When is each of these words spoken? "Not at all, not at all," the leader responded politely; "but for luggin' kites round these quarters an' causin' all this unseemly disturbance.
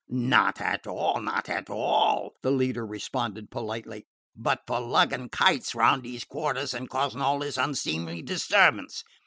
"Not 0.09 0.59
at 0.59 0.87
all, 0.87 1.21
not 1.21 1.47
at 1.47 1.69
all," 1.69 2.33
the 2.41 2.49
leader 2.49 2.83
responded 2.83 3.51
politely; 3.51 4.07
"but 4.35 4.61
for 4.65 4.79
luggin' 4.79 5.29
kites 5.29 5.75
round 5.75 6.01
these 6.01 6.23
quarters 6.25 6.73
an' 6.73 6.87
causin' 6.87 7.21
all 7.21 7.37
this 7.37 7.55
unseemly 7.57 8.23
disturbance. 8.23 9.03